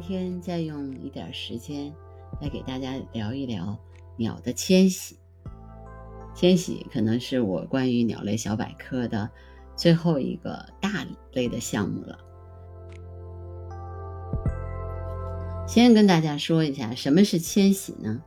[0.00, 1.92] 今天再用一点时间
[2.40, 3.76] 来给大家聊一聊
[4.16, 5.16] 鸟的迁徙。
[6.36, 9.28] 迁徙可能是我关于鸟类小百科的
[9.74, 12.16] 最后一个大类的项目了。
[15.66, 18.22] 先跟大家说一下，什么是迁徙呢？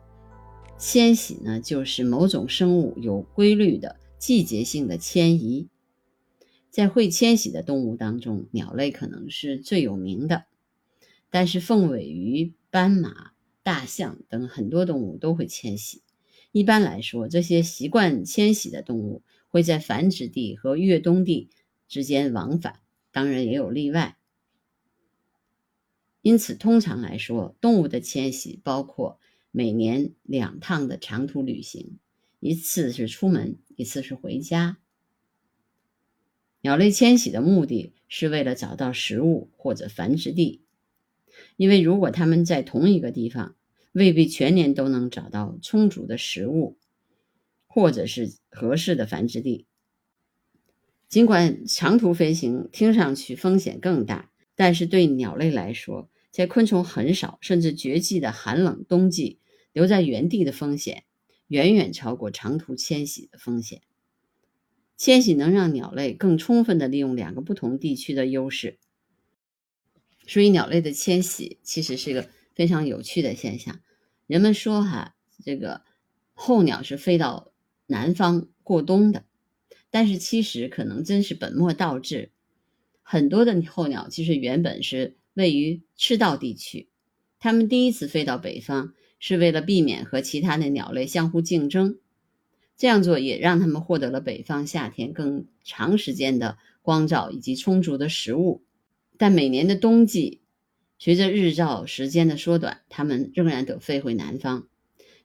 [0.77, 5.69] 迁徙呢，就是某种生物有规律的季节性的迁移。
[6.69, 10.43] 在会迁徙的动物当中，鸟类可能是最有名的。
[11.31, 13.31] 但是，凤尾鱼、斑马、
[13.63, 16.03] 大象等很多动物都会迁徙。
[16.51, 21.49] 一般来说，这些习惯迁徙的动物会在繁殖地和越冬地
[21.87, 22.81] 之间往返，
[23.11, 24.17] 当然也有例外。
[26.21, 29.17] 因此，通常来说，动物的迁徙包括
[29.51, 31.97] 每年两趟的长途旅行，
[32.41, 34.77] 一次是出门，一次是回家。
[36.59, 40.61] 鸟类迁徙的目的是为了找到食物或者繁殖地。
[41.57, 43.55] 因为如果它们在同一个地方，
[43.91, 46.77] 未必全年都能找到充足的食物，
[47.67, 49.65] 或者是合适的繁殖地。
[51.09, 59.39] 尽管长途飞行听上去风险更大，但是对鸟类来说，在昆虫很少甚至绝迹的寒冷冬季，
[59.73, 61.03] 留在原地的风险
[61.47, 63.81] 远远超过长途迁徙的风险。
[64.95, 68.77] 迁徙能让鸟类更充分地利用两个不同地区的优势。
[70.27, 73.79] 所以，鸟类的迁徙其实是一个非常有趣的现象。
[74.27, 75.81] 人们说，哈，这个
[76.33, 77.51] 候鸟是飞到
[77.87, 79.25] 南方过冬的，
[79.89, 82.31] 但是其实可能真是本末倒置。
[83.01, 86.87] 很多的候鸟其实原本是位于赤道地区，
[87.39, 91.99] 它们第一次飞到北方是为了避免和其他的鸟类相互竞争，
[92.77, 98.63] 这样做也让它们获得了北方夏天更长时间的光照以及充足的食物。
[99.21, 100.41] 但每年的冬季，
[100.97, 104.67] 随着日照时间的缩短，它们仍然得飞回南方。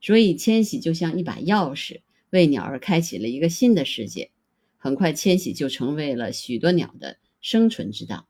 [0.03, 4.33] 所以，迁徙就像一把钥匙，为鸟儿开启了一个新的世界。
[4.77, 8.29] 很快，迁徙就成为了许多鸟的生存之道。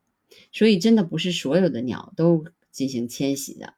[0.53, 3.75] 所以，真的不是所有的鸟都进行迁徙的。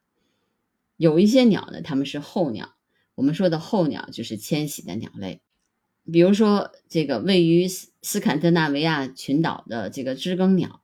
[0.95, 2.75] 有一些鸟呢，它们是候鸟。
[3.15, 5.41] 我们说的候鸟就是迁徙的鸟类。
[6.11, 10.83] 比如说，这个位于斯斯堪的纳维亚群岛的这个知更鸟。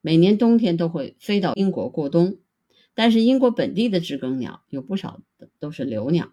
[0.00, 2.38] 每年冬天都会飞到英国过冬，
[2.94, 5.20] 但是英国本地的知更鸟有不少
[5.58, 6.32] 都是留鸟。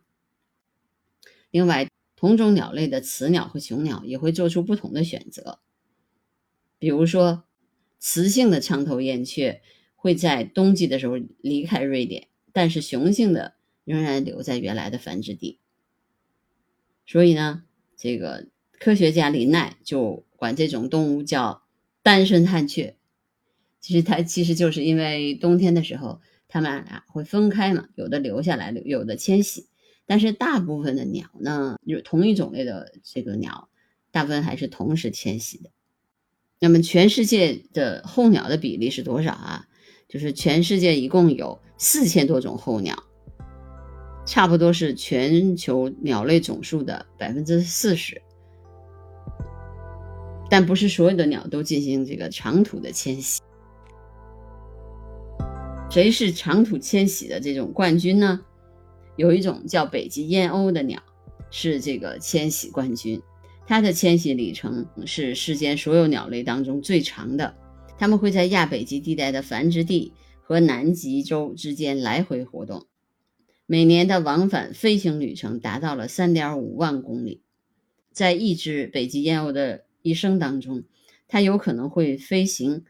[1.51, 5.59] 另外，同种鸟类的雌鸟和雄鸟也会做出不同的选择。
[6.79, 7.43] 比如说，
[7.99, 9.61] 雌性的枪头燕雀
[9.95, 15.59] 会在冬季的时候离开瑞典，但是雄性的仍然留在原来的繁殖地。
[17.05, 17.63] 所以呢，
[17.95, 18.47] 这个
[18.79, 21.63] 科学家林奈就管这种动物叫
[22.01, 22.95] 单身汉雀。
[23.87, 29.69] 其实它其实就是因为冬天的时候，它们俩会分开嘛，有的留下来，有的迁徙。
[30.05, 33.69] 但是大部分的鸟呢，就是同一种类的这个鸟，
[34.11, 35.69] 大部分还是同时迁徙的。
[36.59, 39.67] 那么全世界的候鸟的比例是多少啊？
[40.09, 43.01] 就是全世界一共有四千多种候鸟，
[44.25, 48.21] 差不多是全球鸟类总数的百分之四十。
[50.49, 53.41] 但不是所有的鸟都进行这个长途的迁徙。
[55.89, 58.41] 谁是长途迁徙的这种冠军呢？
[59.15, 61.01] 有一种叫北极燕鸥的鸟，
[61.49, 63.21] 是这个迁徙冠军。
[63.65, 67.55] 它的迁徙里程是世间所有鸟类当中最长的。
[67.97, 72.85] 它们会在亚北极地带的繁殖地和南极洲之间来回活动，
[73.65, 77.41] 每年的往返飞行旅程达到了三点五万公里。
[78.11, 80.83] 在一只北极燕鸥的一生当中，
[81.27, 82.85] 它有可能会飞行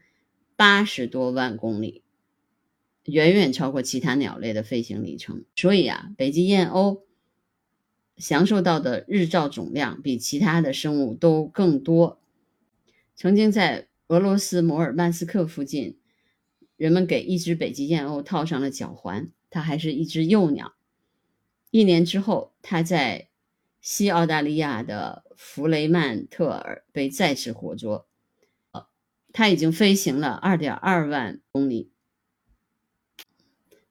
[0.56, 2.02] 八十多万公里。
[3.08, 7.00] 远远超过其他鸟类的飞行里程，所以啊，北极燕鸥
[8.16, 12.20] 享受到的日照总量比其他的生物都更多。
[13.16, 15.98] 曾经在俄罗斯摩尔曼斯克附近，
[16.76, 20.74] 人们给一只北极燕鸥套上了脚环，它还是一只幼鸟。
[21.70, 23.28] 一年之后，它在
[23.80, 28.06] 西澳大利亚的弗雷曼特尔被再次活捉。
[28.72, 28.86] 呃，
[29.32, 31.90] 它已经飞行了二点二万公里。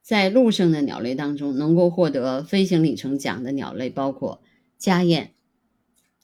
[0.07, 4.41] 在陆生的鸟类当中，能够获得飞行里程奖的鸟类包括
[4.77, 5.33] 家燕。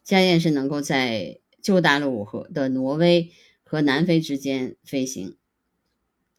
[0.06, 3.32] 家燕是能够在旧大陆和的挪威
[3.62, 5.36] 和南非之间飞行，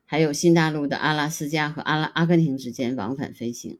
[0.06, 3.78] 还有新大陆的阿拉斯加和阿拉阿根廷之间往返飞行，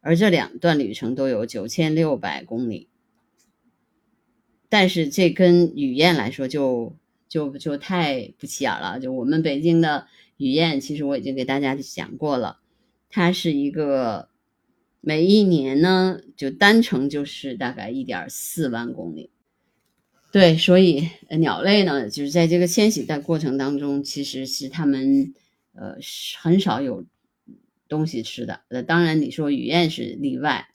[0.00, 2.88] 而这两段旅程都有九千六百公里。
[4.68, 6.96] 但是这跟雨燕来说，就
[7.28, 9.00] 就就太不起眼了。
[9.00, 10.06] 就我们北京的
[10.36, 12.60] 雨燕，其实我已经给大家讲过了。
[13.14, 14.28] 它是一个
[15.00, 19.30] 每一年呢，就单程就是大概一点四万公里。
[20.32, 21.08] 对，所以
[21.38, 25.32] 鸟类呢，就是在这个迁徙的过程当中，其实是它们
[25.74, 25.94] 呃
[26.42, 27.04] 很少有
[27.86, 28.62] 东西吃的。
[28.66, 30.66] 呃，当然你说雨燕是例外，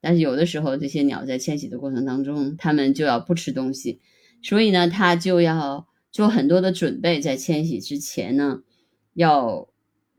[0.00, 4.00] 但是有的时候这些鸟在迁徙的过程当中，它们就要不吃东西，
[4.42, 8.64] 所以呢，它就要做很多的准备，在迁徙之前呢，
[9.12, 9.68] 要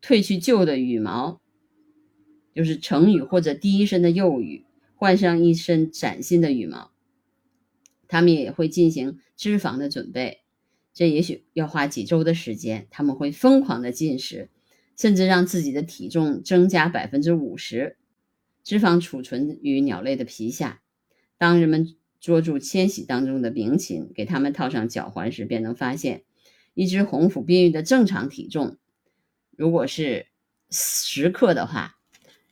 [0.02, 1.42] 褪去旧的羽毛，
[2.56, 4.66] 就是成羽或者第一身的幼羽，
[4.96, 6.92] 换上一身崭新的羽毛。
[8.08, 10.44] 他们也会进行脂肪的准备，
[10.94, 12.88] 这也许要花几周的时间。
[12.90, 14.50] 他们会疯狂的进食，
[14.96, 17.98] 甚至让自己的体重增加百分之五十。
[18.64, 20.82] 脂肪储存于鸟类的皮下。
[21.38, 26.24] 当人们捉住迁徙当中的鸣禽，给它们套上脚环时，便能发现，
[26.74, 28.78] 一只红腹滨鹬的正常体重，
[29.56, 30.28] 如果是
[30.70, 31.95] 十克的话，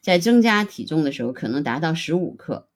[0.04, 2.68] 在增加体重的时候可能达到十五克。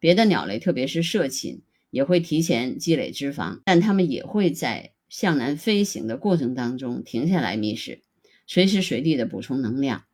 [0.00, 1.62] 别的鸟类，特别是涉禽。
[1.90, 8.02] 也会提前积累脂肪，但它们也会在向南飞行的过程当中停下来觅食，
[8.46, 10.04] 随时随地的补充能量。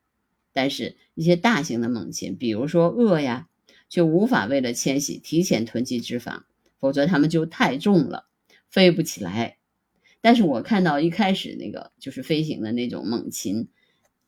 [0.53, 3.49] 但是，一些大型的猛禽，比如说鳄呀，
[3.89, 6.43] 就无法为了迁徙提前囤积脂肪，
[6.79, 8.29] 否则它们就太重了，
[8.71, 9.59] 飞不起来。
[10.21, 13.67] 但是我看到一开始那个就是飞行的那种猛禽，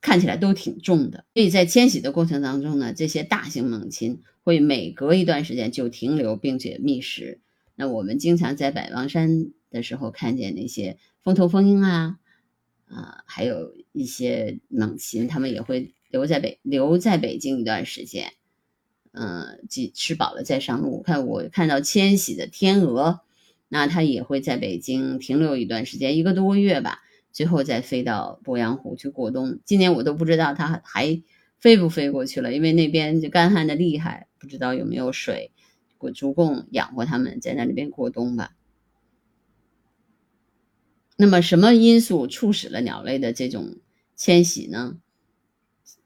[0.07, 1.25] 看起来都挺重的。
[1.35, 4.23] 所以在迁徙的过程当中呢，这些大型猛禽。
[4.47, 7.41] 会每隔一段时间就停留，并且觅食。
[7.75, 12.21] 那我们经常在百望山的时候看见那些风头蜂鹰啊，
[12.87, 18.35] 啊，还有一些猛禽，它们也会留在北留在北京一段时间，
[19.11, 21.03] 嗯，吃吃饱了再上路。
[21.03, 23.23] 看我看到迁徙的天鹅，
[23.69, 27.01] 那它也会在北京停留一段时间，一个多月吧，
[27.37, 29.61] 最后再飞到鄱阳湖去过冬。
[29.67, 31.23] 今年我都不知道它还。
[31.59, 32.53] 飞不飞过去了？
[32.53, 35.53] 因为那边就干旱的厉害，不知道有没有水，
[35.99, 38.55] 我足够养活他们在那里边过冬吧。
[41.17, 43.79] 那么，什么因素促使了鸟类的这种
[44.15, 44.99] 迁徙呢？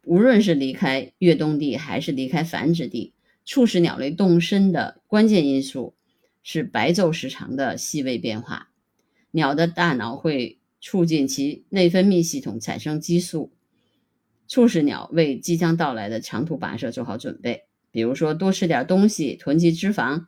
[0.04, 3.12] 无论是离开越冬地还是离开繁殖地，
[3.44, 5.96] 促使鸟类动身的关键因素
[6.44, 8.70] 是白昼时长的细微变化。
[9.32, 13.52] 鸟的大脑会促进其内分泌系统产生激素。
[14.48, 20.26] 促使鸟为即将到来的长途跋涉做好准备，比如说多吃点东西，囤积脂肪。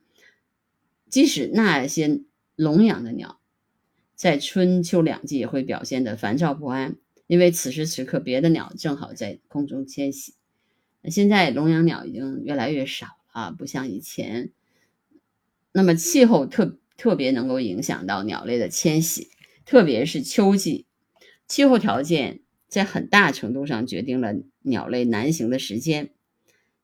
[1.08, 2.20] 即使那些
[2.54, 3.40] 笼养的鸟，
[4.14, 6.96] 在春秋两季也会表现得烦躁不安，
[7.26, 10.34] 因为此时此刻别的鸟正好在空中迁徙。
[11.00, 14.52] 那现在笼养鸟已经越来越少了，不像以前。
[15.72, 19.31] 那么气候特特别能够影响到鸟类的迁徙，
[19.64, 20.86] 特别是秋季，
[21.46, 22.40] 气候条件。
[22.68, 26.14] 在很大程度上决定了鸟类南行的时间。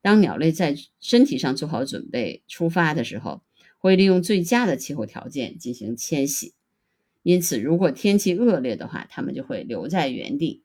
[0.03, 3.41] 当鸟类在身体上做好准备出发的时候，
[3.79, 6.53] 会利用最佳的气候条件进行迁徙。
[7.23, 10.61] 因此，如果天气恶劣的话，它们就会留在原地。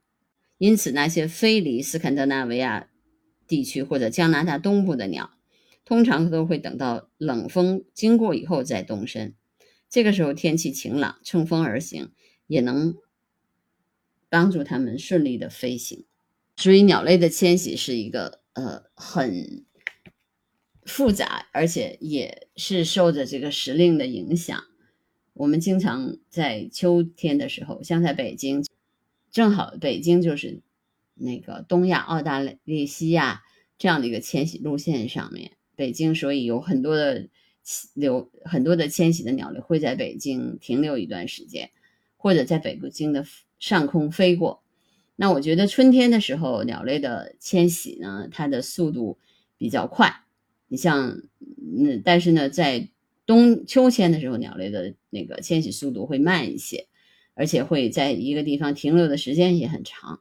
[0.59, 2.91] 因此，那些飞离斯堪的纳维亚
[3.47, 5.31] 地区或者加拿大东部的鸟，
[5.87, 9.35] 通常都会等到冷风经过以后再动身。
[9.89, 12.13] 这个时候天气晴朗，乘风而行
[12.47, 12.95] 也能。
[14.31, 16.07] 帮助它们顺利的飞行，
[16.57, 19.65] 所以鸟类的迁徙是一个呃很
[20.85, 24.65] 复杂，而且也是受着这个时令的影响。
[25.35, 28.65] 我们经常在秋天的时候，像在北京，
[29.31, 30.63] 正好北京就是
[31.15, 33.45] 那个东亚、澳大利西亚
[33.79, 37.29] 这样的一个迁徙路线上面，北京所以有很多的
[37.95, 41.71] 留很多的迁徙的鸟类会在北京停留一段时间，
[42.17, 43.25] 或者在北京的。
[43.61, 44.63] 上空飞过，
[45.17, 49.17] 那我觉得春天的时候，鸟类的迁徙呢，它的速度
[49.57, 50.23] 比较快。
[50.69, 51.23] 你像，
[51.79, 52.91] 嗯，但是呢，在
[53.25, 56.89] 冬秋天的时候，鸟类的那个迁徙速度会慢一些，
[57.33, 60.21] 而且会在一个地方停留的时间也很长。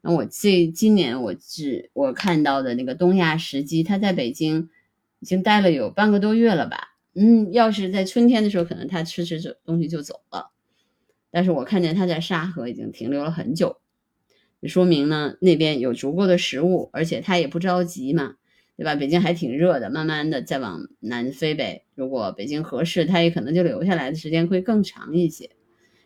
[0.00, 4.68] 那我这今年我只我看到的那个东亚石鸡，它在北京
[5.20, 6.96] 已经待了有半个多月了吧？
[7.14, 10.50] 嗯，要是在春天的时候，可能它吃吃这东西就走了。
[11.30, 13.78] 但是我看见它在沙河已经停留了很久，
[14.62, 18.36] 说明呢那边有足够的食物，而且它也不着急嘛，
[18.76, 18.94] 对吧？
[18.94, 21.84] 北京还挺热的，慢慢的再往南飞呗。
[21.94, 25.50] 如果北京合适，它也可能就留下来的时间会更长一些。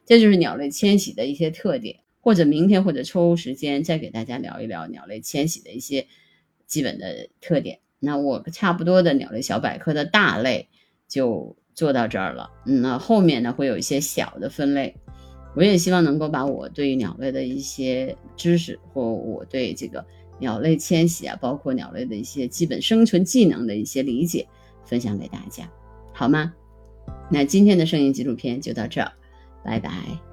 [0.06, 6.06] 这就是鸟类迁徙的一些特点，或者明天或者抽时间再给大家聊一聊鸟类迁徙的一些
[6.66, 7.80] 基本的特点。
[8.00, 10.68] 那我差不多的鸟类小百科的大类
[11.06, 14.96] 就做到这儿了，嗯，那后面呢会有一些小的分类。
[15.54, 20.04] 我也希望能够把我对于鸟类的一些知识，或我对这个
[20.38, 24.46] 鸟类迁徙啊，包括鸟类的一些基本生存技能的一些理解，
[24.84, 25.68] 分享给大家，
[26.12, 26.52] 好吗？
[27.28, 29.12] 那今天的声音纪录片就到这儿，
[29.64, 30.29] 拜拜。